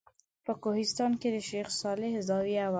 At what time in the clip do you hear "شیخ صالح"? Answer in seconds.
1.49-2.11